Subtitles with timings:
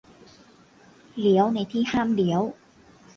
[1.19, 2.41] -เลี้ยวในที่ห้ามเลี้ยว